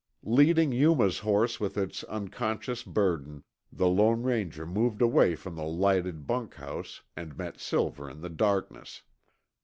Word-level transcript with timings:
Leading 0.25 0.71
Yuma's 0.71 1.19
horse 1.19 1.59
with 1.59 1.77
its 1.77 2.03
unconscious 2.05 2.81
burden, 2.81 3.43
the 3.71 3.87
Lone 3.87 4.23
Ranger 4.23 4.65
moved 4.65 4.99
away 4.99 5.35
from 5.35 5.55
the 5.55 5.61
lighted 5.63 6.25
bunkhouse 6.25 7.03
and 7.15 7.37
met 7.37 7.59
Silver 7.59 8.09
in 8.09 8.21
the 8.21 8.29
darkness. 8.31 9.03